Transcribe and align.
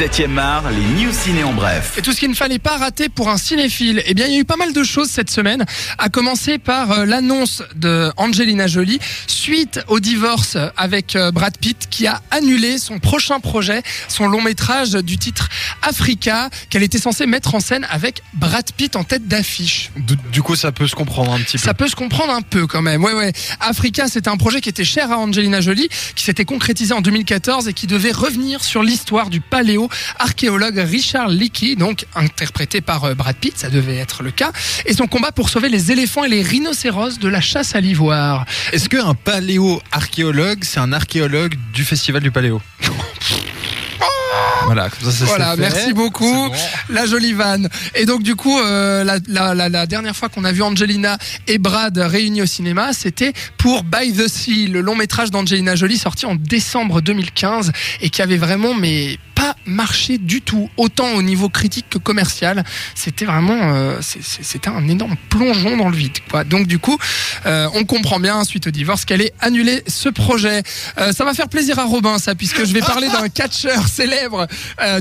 7e 0.00 0.38
art, 0.38 0.70
les 0.70 1.04
news 1.04 1.12
ciné 1.12 1.44
en 1.44 1.52
bref. 1.52 1.98
Et 1.98 2.00
tout 2.00 2.12
ce 2.12 2.20
qu'il 2.20 2.30
ne 2.30 2.34
fallait 2.34 2.58
pas 2.58 2.78
rater 2.78 3.10
pour 3.10 3.28
un 3.28 3.36
cinéphile. 3.36 4.02
Eh 4.06 4.14
bien, 4.14 4.28
il 4.28 4.32
y 4.32 4.36
a 4.38 4.40
eu 4.40 4.46
pas 4.46 4.56
mal 4.56 4.72
de 4.72 4.82
choses 4.82 5.10
cette 5.10 5.28
semaine. 5.28 5.66
À 5.98 6.08
commencer 6.08 6.56
par 6.56 6.90
euh, 6.90 7.04
l'annonce 7.04 7.62
de 7.74 8.10
Angelina 8.16 8.66
Jolie 8.66 8.98
suite 9.26 9.80
au 9.88 10.00
divorce 10.00 10.56
avec 10.78 11.16
euh, 11.16 11.30
Brad 11.32 11.54
Pitt 11.58 11.86
qui 11.90 12.06
a 12.06 12.22
annulé 12.30 12.78
son 12.78 12.98
prochain 12.98 13.40
projet, 13.40 13.82
son 14.08 14.26
long 14.26 14.40
métrage 14.40 14.92
du 14.92 15.18
titre 15.18 15.50
Africa 15.82 16.48
qu'elle 16.70 16.82
était 16.82 16.96
censée 16.96 17.26
mettre 17.26 17.54
en 17.54 17.60
scène 17.60 17.86
avec 17.90 18.22
Brad 18.32 18.72
Pitt 18.72 18.96
en 18.96 19.04
tête 19.04 19.28
d'affiche. 19.28 19.90
Du, 19.98 20.16
du 20.32 20.40
coup, 20.40 20.56
ça 20.56 20.72
peut 20.72 20.86
se 20.86 20.94
comprendre 20.94 21.34
un 21.34 21.40
petit 21.40 21.58
peu. 21.58 21.62
Ça 21.62 21.74
peut 21.74 21.88
se 21.88 21.96
comprendre 21.96 22.32
un 22.32 22.40
peu 22.40 22.66
quand 22.66 22.80
même. 22.80 23.04
Ouais, 23.04 23.12
ouais. 23.12 23.34
Africa, 23.60 24.08
c'était 24.08 24.30
un 24.30 24.38
projet 24.38 24.62
qui 24.62 24.70
était 24.70 24.82
cher 24.82 25.12
à 25.12 25.18
Angelina 25.18 25.60
Jolie, 25.60 25.90
qui 26.14 26.24
s'était 26.24 26.46
concrétisé 26.46 26.94
en 26.94 27.02
2014 27.02 27.68
et 27.68 27.74
qui 27.74 27.86
devait 27.86 28.12
revenir 28.12 28.64
sur 28.64 28.82
l'histoire 28.82 29.28
du 29.28 29.42
paléo 29.42 29.89
archéologue 30.18 30.78
Richard 30.78 31.28
Leakey, 31.28 31.76
donc 31.76 32.06
interprété 32.14 32.80
par 32.80 33.04
euh, 33.04 33.14
Brad 33.14 33.36
Pitt, 33.36 33.56
ça 33.58 33.68
devait 33.70 33.96
être 33.96 34.22
le 34.22 34.30
cas, 34.30 34.52
et 34.86 34.92
son 34.94 35.06
combat 35.06 35.32
pour 35.32 35.48
sauver 35.48 35.68
les 35.68 35.92
éléphants 35.92 36.24
et 36.24 36.28
les 36.28 36.42
rhinocéros 36.42 37.18
de 37.18 37.28
la 37.28 37.40
chasse 37.40 37.74
à 37.74 37.80
l'ivoire. 37.80 38.44
Est-ce 38.72 38.88
qu'un 38.88 39.14
paléo-archéologue, 39.14 40.62
c'est 40.62 40.80
un 40.80 40.92
archéologue 40.92 41.54
du 41.72 41.84
festival 41.84 42.22
du 42.22 42.30
paléo 42.30 42.60
Voilà, 44.66 44.88
comme 44.90 45.10
ça, 45.10 45.12
ça 45.12 45.24
Voilà, 45.24 45.52
fait. 45.52 45.60
merci 45.62 45.92
beaucoup. 45.92 46.32
Bon. 46.32 46.52
La 46.90 47.04
jolie 47.06 47.32
vanne. 47.32 47.68
Et 47.94 48.04
donc 48.06 48.22
du 48.22 48.36
coup, 48.36 48.56
euh, 48.60 49.02
la, 49.02 49.16
la- 49.26 49.54
la- 49.54 49.68
la 49.68 49.86
dernière 49.86 50.14
fois 50.14 50.28
qu'on 50.28 50.44
a 50.44 50.52
vu 50.52 50.62
Angelina 50.62 51.18
et 51.48 51.58
Brad 51.58 51.96
réunis 51.98 52.42
au 52.42 52.46
cinéma, 52.46 52.92
c'était 52.92 53.32
pour 53.56 53.82
By 53.82 54.12
the 54.12 54.28
Sea, 54.28 54.68
le 54.68 54.80
long 54.80 54.94
métrage 54.94 55.30
d'Angelina 55.30 55.74
Jolie 55.74 55.98
sorti 55.98 56.26
en 56.26 56.36
décembre 56.36 57.00
2015 57.00 57.72
et 58.00 58.10
qui 58.10 58.22
avait 58.22 58.36
vraiment 58.36 58.74
mais 58.74 59.18
pas 59.34 59.49
marché 59.66 60.18
du 60.18 60.40
tout, 60.42 60.68
autant 60.76 61.14
au 61.14 61.22
niveau 61.22 61.48
critique 61.48 61.86
que 61.90 61.98
commercial. 61.98 62.64
C'était 62.94 63.24
vraiment, 63.24 63.74
euh, 63.74 63.98
c'était 64.00 64.68
un 64.68 64.88
énorme 64.88 65.16
plongeon 65.28 65.76
dans 65.76 65.88
le 65.88 65.96
vide. 65.96 66.18
Quoi. 66.30 66.44
Donc 66.44 66.66
du 66.66 66.78
coup, 66.78 66.98
euh, 67.46 67.68
on 67.74 67.84
comprend 67.84 68.20
bien 68.20 68.44
suite 68.44 68.66
au 68.66 68.70
divorce 68.70 69.04
qu'elle 69.04 69.20
ait 69.20 69.32
annulé 69.40 69.82
ce 69.86 70.08
projet. 70.08 70.62
Euh, 70.98 71.12
ça 71.12 71.24
va 71.24 71.34
faire 71.34 71.48
plaisir 71.48 71.78
à 71.78 71.84
Robin, 71.84 72.18
ça, 72.18 72.34
puisque 72.34 72.64
je 72.64 72.72
vais 72.72 72.80
parler 72.80 73.08
d'un 73.08 73.28
catcheur 73.34 73.86
célèbre 73.88 74.46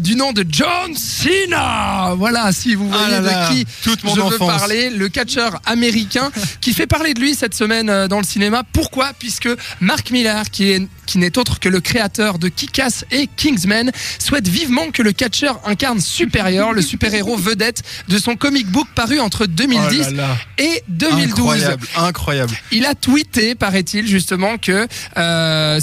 du 0.01 0.15
nom 0.15 0.31
de 0.33 0.45
John 0.47 0.95
Cena. 0.95 2.13
Voilà, 2.15 2.51
si 2.51 2.75
vous 2.75 2.89
voyez 2.89 3.03
Ah 3.07 3.11
là 3.11 3.21
là, 3.21 3.49
de 3.49 3.53
qui 3.53 3.65
toute 3.83 4.03
mon 4.03 4.15
je 4.15 4.21
veux 4.21 4.37
parler, 4.37 4.89
le 4.89 5.09
catcheur 5.09 5.59
américain 5.65 6.31
qui 6.61 6.73
fait 6.73 6.87
parler 6.87 7.13
de 7.13 7.19
lui 7.19 7.35
cette 7.35 7.53
semaine 7.53 8.07
dans 8.07 8.19
le 8.19 8.25
cinéma. 8.25 8.63
Pourquoi? 8.73 9.11
Puisque 9.17 9.49
Mark 9.79 10.11
Millar, 10.11 10.49
qui 10.49 10.71
est 10.71 10.87
qui 11.09 11.17
n'est 11.17 11.39
autre 11.39 11.59
que 11.59 11.69
le 11.69 11.81
créateur 11.81 12.37
de 12.37 12.49
Kick-Ass 12.49 13.03
et 13.09 13.27
Kingsman, 13.35 13.91
souhaite 14.19 14.47
vivement 14.47 14.91
que 14.93 15.01
le 15.01 15.11
catcheur 15.11 15.59
incarne 15.65 15.99
Superior, 15.99 16.71
le 16.71 16.83
super-héros 16.83 17.35
vedette 17.35 17.81
de 18.09 18.19
son 18.19 18.35
comic 18.35 18.67
book 18.67 18.87
paru 18.93 19.19
entre 19.19 19.47
2010 19.47 19.79
Oh 19.81 20.11
là 20.11 20.11
là. 20.11 20.37
et 20.59 20.83
2012. 20.87 21.31
Incroyable, 21.33 21.87
incroyable. 21.95 22.53
Il 22.71 22.85
a 22.85 22.93
tweeté, 22.93 23.55
paraît-il, 23.55 24.07
justement 24.07 24.59
que 24.59 24.87
euh, 25.17 25.79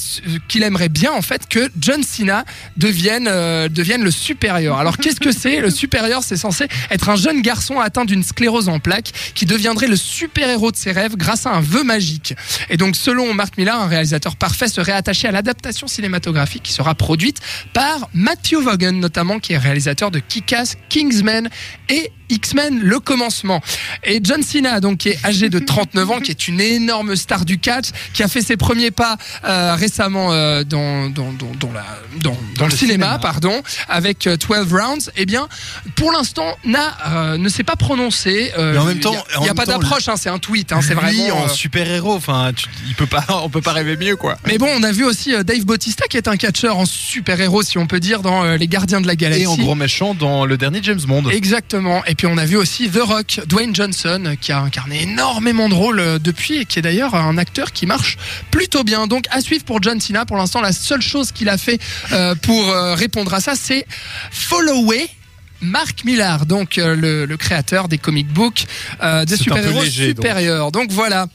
qu'il 0.47 0.63
aimerait 0.63 0.89
bien 0.89 1.11
en 1.13 1.23
fait 1.23 1.49
que 1.49 1.71
John 1.81 2.05
Cena 2.05 2.45
devienne 2.77 3.27
euh, 3.29 3.69
devienne 3.69 4.05
le 4.05 4.13
supérieur. 4.13 4.79
Alors 4.79 4.97
qu'est-ce 4.97 5.19
que 5.19 5.33
c'est 5.33 5.61
Le 5.61 5.71
supérieur, 5.71 6.23
c'est 6.23 6.37
censé 6.37 6.69
être 6.93 7.09
un 7.09 7.17
jeune 7.17 7.43
garçon 7.43 7.81
atteint 7.81 8.05
d'une 8.05 8.23
sclérose 8.23 8.69
en 8.69 8.79
plaques 8.79 9.11
qui 9.35 9.45
deviendrait 9.45 9.89
le 9.89 9.97
super-héros 9.97 10.71
de 10.71 10.77
ses 10.77 10.93
rêves 10.93 11.17
grâce 11.17 11.47
à 11.47 11.51
un 11.51 11.61
vœu 11.61 11.83
magique. 11.83 12.35
Et 12.71 12.77
donc 12.77 12.95
selon 12.95 13.35
Mark 13.35 13.59
Millar, 13.59 13.81
un 13.81 13.89
réalisateur 13.89 14.37
parfait 14.37 14.69
serait 14.69 14.93
attaché 14.93 15.16
à 15.25 15.31
l'adaptation 15.31 15.87
cinématographique 15.87 16.63
qui 16.63 16.73
sera 16.73 16.95
produite 16.95 17.41
par 17.73 18.09
Matthew 18.13 18.57
Vaughan 18.57 18.93
notamment 18.93 19.39
qui 19.39 19.53
est 19.53 19.59
réalisateur 19.59 20.11
de 20.11 20.19
Kick-Ass, 20.19 20.77
Kingsman 20.89 21.49
et 21.89 22.11
X-Men 22.29 22.81
le 22.81 23.01
commencement. 23.01 23.61
Et 24.05 24.21
John 24.23 24.43
Cena, 24.43 24.81
donc, 24.81 24.99
qui 24.99 25.11
est 25.11 25.19
âgé 25.25 25.49
de 25.49 25.59
39 25.59 26.11
ans, 26.11 26.21
qui 26.21 26.31
est 26.31 26.49
une 26.49 26.61
énorme 26.61 27.17
star 27.17 27.45
du 27.45 27.59
catch, 27.59 27.87
qui 28.13 28.23
a 28.23 28.29
fait 28.29 28.43
ses 28.43 28.57
premiers 28.57 28.91
pas 28.91 29.17
euh, 29.45 29.75
récemment 29.75 30.33
euh, 30.33 30.65
dans, 30.65 31.09
dans, 31.11 31.33
dans, 31.33 31.53
dans 31.59 31.73
la, 31.73 31.85
dans, 32.23 32.37
dans 32.57 32.65
le, 32.67 32.71
le 32.71 32.77
cinéma, 32.77 33.07
cinéma. 33.07 33.19
pardon, 33.19 33.63
avec 33.89 34.27
euh, 34.27 34.37
12 34.37 34.73
Rounds, 34.73 35.11
eh 35.17 35.27
bien, 35.27 35.49
pour 35.95 36.13
l'instant, 36.13 36.57
n'a, 36.65 36.97
euh, 37.09 37.39
ne 37.39 37.49
s'est 37.49 37.65
pas 37.65 37.77
prononcé. 37.77 38.53
euh, 38.59 38.73
Mais 38.73 38.79
en 38.79 38.85
même 38.85 39.01
temps- 39.01 39.15
il 39.39 39.43
n'y 39.43 39.49
a, 39.49 39.55
pas 39.55 39.67
d'approche, 39.67 40.09
hein, 40.09 40.17
c'est 40.17 40.29
un 40.31 40.39
tweet, 40.39 40.73
hein, 40.73 40.81
c'est 40.83 40.95
vraiment. 40.95 41.37
en 41.43 41.45
euh, 41.47 41.49
super-héros, 41.49 42.15
enfin, 42.15 42.53
il 42.89 42.95
peut 42.95 43.07
pas, 43.07 43.25
on 43.45 43.49
peut 43.49 43.61
pas 43.61 43.73
rêver 43.73 43.97
mieux, 43.97 44.17
quoi. 44.17 44.37
mais 44.47 44.59
bon, 44.59 44.69
on 44.77 44.83
a 44.83 44.93
vu 44.93 45.05
aussi 45.05 45.35
euh, 45.35 45.43
Dave 45.43 45.65
Bautista, 45.65 46.07
qui 46.09 46.17
est 46.17 46.29
un 46.29 46.37
catcheur 46.37 46.77
en 46.79 46.85
super-héros, 46.87 47.63
si 47.63 47.79
on 47.79 47.87
peut 47.87 48.01
dire, 48.01 48.23
dans 48.23 48.45
euh, 48.45 48.57
Les 48.57 48.67
Gardiens 48.69 49.01
de 49.01 49.07
la 49.07 49.15
Galaxie. 49.17 49.43
Et 49.45 49.47
en 49.47 49.57
gros 49.57 49.75
méchant 49.75 50.15
dans 50.15 50.45
le 50.45 50.57
dernier 50.57 50.81
James 50.83 51.01
Bond. 51.07 51.29
Exactement. 51.31 52.05
Et 52.07 52.15
puis 52.17 52.27
on 52.27 52.37
a 52.39 52.45
vu 52.45 52.57
aussi 52.57 52.89
The 52.91 53.01
Rock, 53.03 53.41
Dwayne 53.47 53.75
Johnson, 53.75 54.35
qui 54.41 54.51
a 54.53 54.59
incarné 54.61 55.03
énormément 55.03 55.69
de 55.69 55.75
rôles 55.75 56.01
euh, 56.01 56.19
depuis 56.19 56.57
et 56.59 56.65
qui 56.65 56.79
est 56.79 56.83
d'ailleurs 56.83 57.15
un 57.15 57.39
acteur 57.39 57.73
qui 57.73 57.87
marche 57.87 58.17
plutôt 58.51 58.83
bien. 58.83 59.07
Donc 59.07 59.27
à 59.31 59.41
suivre 59.41 59.65
pour 59.65 59.83
John 59.83 60.01
Cena. 60.01 60.27
Pour 60.27 60.37
l'instant, 60.37 60.61
la 60.61 60.73
seule 60.73 61.03
chose 61.03 61.31
qu'il 61.31 61.49
a 61.49 61.59
fait 61.59 61.81
euh, 62.13 62.35
pour 62.35 62.69
euh, 62.71 62.95
répondre 62.95 63.33
à 63.35 63.41
ça, 63.41 63.55
c'est 63.55 63.87
follower. 64.31 65.07
Mark 65.63 66.05
Millar, 66.05 66.45
donc 66.45 66.77
euh, 66.77 66.95
le, 66.95 67.25
le 67.25 67.37
créateur 67.39 67.89
des 67.89 67.97
comic 67.97 68.29
books 68.29 68.67
euh, 69.03 69.25
des 69.25 69.39
super-héros 69.39 69.85
supérieurs. 69.87 70.71
Donc. 70.71 70.91
voilà. 70.93 71.29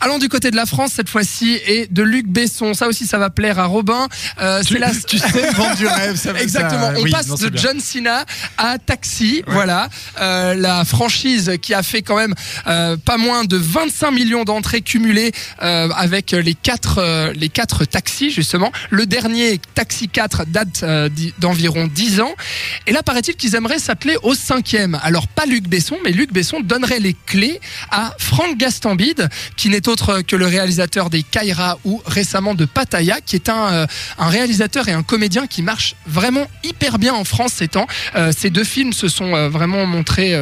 Allons 0.00 0.18
du 0.18 0.28
côté 0.28 0.50
de 0.50 0.56
la 0.56 0.66
France 0.66 0.92
cette 0.96 1.08
fois-ci 1.08 1.58
et 1.66 1.86
de 1.90 2.02
Luc 2.02 2.26
Besson. 2.26 2.74
Ça 2.74 2.86
aussi, 2.88 3.06
ça 3.06 3.18
va 3.18 3.30
plaire 3.30 3.58
à 3.58 3.66
Robin. 3.66 4.08
Euh, 4.40 4.62
Tu, 4.62 4.78
la... 4.78 4.90
tu 5.06 5.18
sais 5.18 5.50
vendre 5.52 5.76
du 5.76 5.86
rêve, 5.86 6.16
ça 6.16 6.32
Exactement. 6.38 6.92
ça- 6.92 6.94
On 6.98 7.02
oui, 7.02 7.10
passe 7.10 7.28
non, 7.28 7.34
de 7.36 7.48
bien. 7.48 7.62
John 7.62 7.80
Cena 7.80 8.24
à 8.58 8.78
Taxi. 8.78 9.42
Voilà. 9.46 9.88
Euh, 10.20 10.54
la 10.54 10.84
franchise 10.84 11.52
qui 11.60 11.74
a 11.74 11.82
fait 11.82 12.02
quand 12.02 12.16
même 12.16 12.34
euh, 12.66 12.96
pas 12.96 13.16
moins 13.18 13.44
de 13.44 13.56
25 13.56 14.10
millions 14.10 14.44
d'entrées 14.44 14.80
cumulées 14.82 15.32
euh, 15.62 15.88
avec 15.96 16.30
les 16.32 16.54
quatre, 16.54 16.98
euh, 16.98 17.32
les 17.34 17.48
quatre 17.48 17.84
taxis, 17.84 18.30
justement. 18.30 18.72
Le 18.90 19.06
dernier, 19.06 19.60
Taxi 19.74 20.08
4, 20.08 20.44
date 20.46 20.82
euh, 20.82 21.08
d'environ 21.38 21.86
10 21.86 22.20
ans. 22.20 22.34
Et 22.86 22.92
là, 22.92 23.02
paraît-il 23.02 23.34
qu'ils 23.36 23.54
aimeraient 23.54 23.78
s'atteler 23.78 24.16
au 24.22 24.34
cinquième. 24.34 24.98
Alors, 25.02 25.26
pas 25.28 25.46
Luc 25.46 25.68
Besson, 25.68 25.96
mais 26.04 26.10
Luc 26.12 26.32
Besson 26.32 26.60
donnerait 26.60 27.00
les 27.00 27.14
clés 27.26 27.60
à 27.90 28.14
Franck 28.18 28.56
Gastambide, 28.56 29.28
qui 29.56 29.68
n'est 29.68 29.79
autre 29.88 30.22
que 30.22 30.36
le 30.36 30.46
réalisateur 30.46 31.10
des 31.10 31.22
Kaira 31.22 31.78
ou 31.84 32.02
récemment 32.06 32.54
de 32.54 32.64
Pattaya, 32.64 33.20
qui 33.20 33.36
est 33.36 33.48
un, 33.48 33.72
euh, 33.72 33.86
un 34.18 34.28
réalisateur 34.28 34.88
et 34.88 34.92
un 34.92 35.02
comédien 35.02 35.46
qui 35.46 35.62
marche 35.62 35.94
vraiment 36.06 36.46
hyper 36.64 36.98
bien 36.98 37.14
en 37.14 37.24
France 37.24 37.52
ces 37.56 37.68
temps. 37.68 37.86
Euh, 38.16 38.32
ces 38.36 38.50
deux 38.50 38.64
films 38.64 38.92
se 38.92 39.08
sont 39.08 39.34
euh, 39.34 39.48
vraiment 39.48 39.86
montrés 39.86 40.34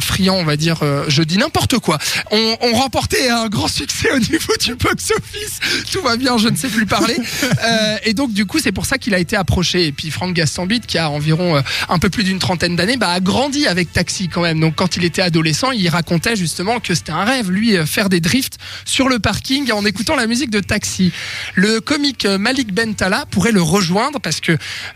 friands, 0.00 0.36
on 0.36 0.44
va 0.44 0.56
dire, 0.56 0.80
je 1.08 1.22
dis 1.22 1.38
n'importe 1.38 1.78
quoi. 1.78 1.98
On, 2.30 2.56
on 2.60 2.72
remporté 2.74 3.30
un 3.30 3.48
grand 3.48 3.68
succès 3.68 4.10
au 4.12 4.18
niveau 4.18 4.52
du 4.60 4.74
box-office. 4.74 5.60
Tout 5.90 6.02
va 6.02 6.16
bien, 6.16 6.38
je 6.38 6.48
ne 6.48 6.56
sais 6.56 6.68
plus 6.68 6.86
parler. 6.86 7.16
Euh, 7.64 7.96
et 8.04 8.14
donc, 8.14 8.32
du 8.32 8.44
coup, 8.46 8.58
c'est 8.58 8.72
pour 8.72 8.86
ça 8.86 8.98
qu'il 8.98 9.14
a 9.14 9.18
été 9.18 9.36
approché. 9.36 9.86
Et 9.86 9.92
puis, 9.92 10.10
Franck 10.10 10.34
Gastambide, 10.34 10.86
qui 10.86 10.98
a 10.98 11.10
environ 11.10 11.56
euh, 11.56 11.60
un 11.88 11.98
peu 11.98 12.08
plus 12.08 12.24
d'une 12.24 12.38
trentaine 12.38 12.76
d'années, 12.76 12.96
bah, 12.96 13.10
a 13.10 13.20
grandi 13.20 13.66
avec 13.66 13.92
Taxi 13.92 14.28
quand 14.28 14.42
même. 14.42 14.58
Donc, 14.58 14.74
quand 14.74 14.96
il 14.96 15.04
était 15.04 15.22
adolescent, 15.22 15.70
il 15.70 15.88
racontait 15.88 16.34
justement 16.34 16.80
que 16.80 16.94
c'était 16.94 17.12
un 17.12 17.24
rêve, 17.24 17.50
lui, 17.50 17.76
euh, 17.76 17.86
faire 17.86 18.08
des 18.08 18.20
drifts 18.20 18.41
sur 18.84 19.08
le 19.08 19.18
parking 19.18 19.70
en 19.72 19.84
écoutant 19.84 20.16
la 20.16 20.26
musique 20.26 20.50
de 20.50 20.60
Taxi. 20.60 21.12
Le 21.54 21.80
comique 21.80 22.24
euh, 22.24 22.38
Malik 22.38 22.72
Bentala 22.72 23.26
pourrait 23.30 23.52
le 23.52 23.62
rejoindre 23.62 24.20
parce 24.20 24.40
que 24.40 24.52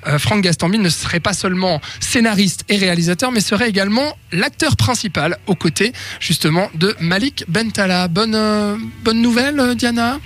euh, 0.07 0.19
Franck 0.19 0.43
Gastambide 0.43 0.81
ne 0.81 0.89
serait 0.89 1.21
pas 1.21 1.33
seulement 1.33 1.81
scénariste 2.01 2.65
et 2.69 2.77
réalisateur, 2.77 3.33
mais 3.33 3.41
serait 3.41 3.69
également 3.69 4.17
l'acteur 4.33 4.77
principal 4.77 5.39
aux 5.47 5.55
côtés 5.55 5.93
justement 6.21 6.71
de 6.75 6.95
Malik 7.01 7.45
Bentala. 7.49 8.09
Bonne, 8.09 8.35
euh, 8.35 8.77
bonne 9.03 9.21
nouvelle, 9.23 9.59
euh, 9.61 9.75
Diana? 9.75 10.19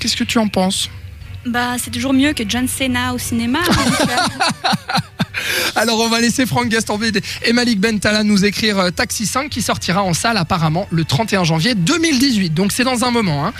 Qu'est-ce 0.00 0.16
que 0.16 0.24
tu 0.24 0.38
en 0.38 0.48
penses? 0.48 0.90
Bah, 1.46 1.76
c'est 1.78 1.90
toujours 1.90 2.12
mieux 2.12 2.32
que 2.32 2.42
John 2.48 2.66
Cena 2.66 3.14
au 3.14 3.18
cinéma. 3.18 3.60
Alors 5.76 6.00
on 6.00 6.08
va 6.08 6.20
laisser 6.20 6.46
Franck 6.46 6.68
Gastambide 6.68 7.20
et 7.44 7.52
Malik 7.52 7.80
Bentala 7.80 8.22
nous 8.22 8.44
écrire 8.44 8.78
euh, 8.78 8.90
Taxi 8.90 9.26
5 9.26 9.48
qui 9.50 9.62
sortira 9.62 10.02
en 10.02 10.14
salle 10.14 10.36
apparemment 10.36 10.86
le 10.90 11.04
31 11.04 11.44
janvier 11.44 11.74
2018. 11.74 12.50
Donc 12.54 12.72
c'est 12.72 12.84
dans 12.84 13.04
un 13.04 13.10
moment. 13.10 13.46
hein. 13.46 13.52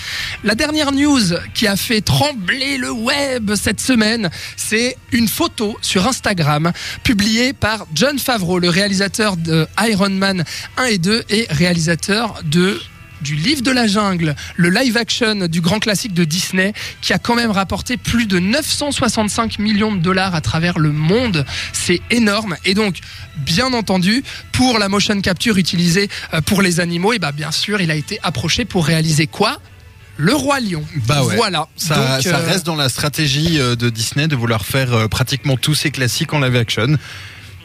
La 0.42 0.54
dernière 0.54 0.92
news 0.92 1.20
qui 1.54 1.66
a 1.66 1.76
fait 1.76 2.00
trembler 2.00 2.78
le 2.78 2.90
web 2.90 3.54
cette 3.54 3.80
semaine, 3.80 4.30
c'est 4.56 4.96
une 5.12 5.28
photo 5.28 5.76
sur 5.80 6.06
Instagram 6.06 6.72
publiée 7.02 7.52
par 7.52 7.86
John 7.94 8.18
Favreau, 8.18 8.58
le 8.58 8.68
réalisateur 8.68 9.36
de 9.36 9.66
Iron 9.86 10.10
Man 10.10 10.44
1 10.76 10.84
et 10.86 10.98
2 10.98 11.24
et 11.30 11.46
réalisateur 11.50 12.40
de 12.44 12.80
du 13.22 13.34
livre 13.34 13.62
de 13.62 13.70
la 13.70 13.86
jungle, 13.86 14.34
le 14.56 14.70
live 14.70 14.96
action 14.96 15.46
du 15.46 15.60
grand 15.60 15.78
classique 15.78 16.14
de 16.14 16.24
Disney, 16.24 16.72
qui 17.00 17.12
a 17.12 17.18
quand 17.18 17.34
même 17.34 17.50
rapporté 17.50 17.96
plus 17.96 18.26
de 18.26 18.38
965 18.38 19.58
millions 19.58 19.92
de 19.94 20.00
dollars 20.00 20.34
à 20.34 20.40
travers 20.40 20.78
le 20.78 20.92
monde. 20.92 21.44
C'est 21.72 22.00
énorme. 22.10 22.56
Et 22.64 22.74
donc, 22.74 22.98
bien 23.36 23.72
entendu, 23.72 24.22
pour 24.52 24.78
la 24.78 24.88
motion 24.88 25.20
capture 25.20 25.56
utilisée 25.58 26.08
euh, 26.32 26.40
pour 26.40 26.62
les 26.62 26.80
animaux, 26.80 27.12
et 27.12 27.18
bah 27.18 27.32
bien 27.32 27.50
sûr, 27.50 27.80
il 27.80 27.90
a 27.90 27.94
été 27.94 28.18
approché 28.22 28.64
pour 28.64 28.86
réaliser 28.86 29.26
quoi? 29.26 29.58
Le 30.16 30.34
Roi 30.34 30.60
Lion. 30.60 30.84
Bah 31.08 31.24
ouais. 31.24 31.34
Voilà. 31.34 31.66
Ça, 31.76 31.96
Donc, 31.96 32.22
ça 32.22 32.38
euh, 32.38 32.46
reste 32.46 32.64
dans 32.64 32.76
la 32.76 32.88
stratégie 32.88 33.58
euh, 33.58 33.74
de 33.74 33.90
Disney 33.90 34.28
de 34.28 34.36
vouloir 34.36 34.64
faire 34.64 35.08
pratiquement 35.08 35.56
tous 35.56 35.74
ces 35.74 35.90
classiques 35.90 36.32
en 36.32 36.40
live 36.40 36.54
action. 36.54 36.96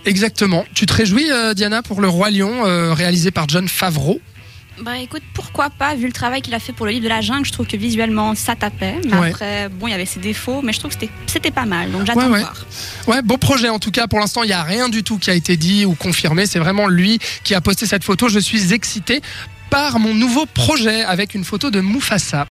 Exactement. 0.06 0.66
Tu 0.74 0.86
te 0.86 0.94
réjouis, 0.94 1.30
euh, 1.32 1.54
Diana, 1.54 1.82
pour 1.82 2.02
Le 2.02 2.08
Roi 2.08 2.32
Lion, 2.32 2.66
euh, 2.66 2.94
réalisé 2.94 3.32
par 3.32 3.48
John 3.48 3.68
Favreau? 3.68 4.20
Bah 4.82 4.98
écoute, 4.98 5.24
pourquoi 5.34 5.70
pas, 5.70 5.96
vu 5.96 6.08
le 6.08 6.14
travail 6.14 6.42
qu'il 6.42 6.54
a 6.54 6.60
fait 6.60 6.72
pour 6.74 6.86
le 6.86 6.94
livre 6.94 7.04
de 7.04 7.10
la 7.10 7.22
jungle, 7.22 7.46
je 7.46 7.52
trouve 7.52 7.68
que 7.68 7.76
visuellement 7.78 8.34
ça 8.36 8.56
tapait. 8.56 8.96
Mais 9.06 9.14
Ouais. 9.18 9.30
après, 9.30 9.68
bon, 9.70 9.88
il 9.88 9.92
y 9.92 9.94
avait 9.94 10.06
ses 10.06 10.20
défauts, 10.22 10.62
mais 10.62 10.72
je 10.74 10.80
trouve 10.80 10.96
que 10.96 11.00
c'était- 11.28 11.52
pas 11.52 11.66
mal. 11.66 11.92
Donc 11.92 12.06
j'attends 12.06 12.20
Ouais, 12.20 12.28
de 12.28 12.32
ouais. 12.34 12.40
voir. 12.42 12.66
Ouais, 13.08 13.22
beau 13.24 13.38
projet 13.38 13.70
en 13.70 13.80
tout 13.80 13.90
cas. 13.92 14.08
Pour 14.08 14.20
l'instant, 14.20 14.44
il 14.44 14.48
n'y 14.48 14.54
a 14.54 14.62
rien 14.64 14.88
du 14.88 15.04
tout 15.04 15.18
qui 15.18 15.32
a 15.32 15.34
été 15.34 15.58
dit 15.58 15.84
ou 15.86 15.96
confirmé. 15.96 16.46
C'est 16.46 16.60
vraiment 16.60 16.88
lui 16.88 17.18
qui 17.44 17.56
a 17.56 17.62
posté 17.62 17.88
cette 17.88 18.04
photo. 18.04 18.30
Je 18.30 18.38
suis 18.40 18.72
excité 18.72 19.22
par 19.72 20.00
mon 20.00 20.14
nouveau 20.14 20.46
projet 20.46 21.04
avec 21.04 21.34
une 21.36 21.44
photo 21.44 21.72
de 21.72 21.82
Mufasa. 21.82 22.48